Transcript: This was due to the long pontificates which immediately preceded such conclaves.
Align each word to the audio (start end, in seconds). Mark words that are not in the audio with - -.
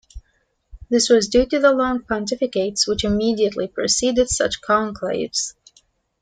This 0.89 1.09
was 1.11 1.27
due 1.27 1.45
to 1.45 1.59
the 1.59 1.71
long 1.71 1.99
pontificates 1.99 2.87
which 2.87 3.03
immediately 3.03 3.67
preceded 3.67 4.31
such 4.31 4.59
conclaves. 4.59 5.53